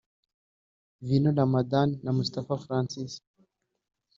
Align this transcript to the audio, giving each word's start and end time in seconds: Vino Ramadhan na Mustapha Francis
Vino 1.07 1.29
Ramadhan 1.39 1.89
na 2.03 2.11
Mustapha 2.17 2.55
Francis 2.65 3.11